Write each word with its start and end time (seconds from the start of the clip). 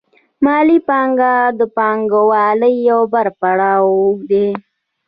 مالي 0.43 0.77
پانګه 0.87 1.33
د 1.59 1.61
پانګوالۍ 1.77 2.75
یو 2.89 3.01
بل 3.11 3.27
پړاو 3.39 3.93
دی 4.29 4.47